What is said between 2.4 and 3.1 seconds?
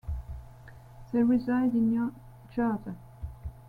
Jersey.